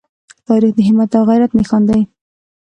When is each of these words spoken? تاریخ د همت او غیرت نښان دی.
تاریخ 0.47 0.71
د 0.75 0.79
همت 0.87 1.11
او 1.17 1.23
غیرت 1.29 1.51
نښان 1.59 1.83
دی. 1.89 2.01